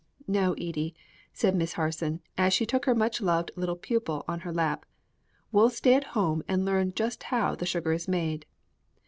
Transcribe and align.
"No, 0.27 0.53
Edie," 0.53 0.95
said 1.31 1.55
Miss 1.55 1.73
Harson 1.73 2.21
as 2.35 2.53
she 2.55 2.65
took 2.65 2.85
her 2.85 2.95
much 2.95 3.21
loved 3.21 3.51
little 3.55 3.75
pupil 3.75 4.25
on 4.27 4.39
her 4.39 4.51
lap; 4.51 4.83
"we'll 5.51 5.69
stay 5.69 5.93
at 5.93 6.03
home 6.17 6.41
and 6.47 6.65
learn 6.65 6.91
just 6.95 7.21
how 7.21 7.53
the 7.53 7.67
sugar 7.67 7.91
is 7.93 8.07
made. 8.07 8.47